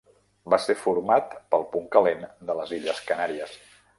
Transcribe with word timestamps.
Va 0.53 0.57
ser 0.63 0.75
format 0.85 1.35
pel 1.55 1.67
punt 1.75 1.85
calent 1.97 2.25
de 2.49 2.57
les 2.61 2.75
Illes 2.81 3.05
Canàries. 3.11 3.57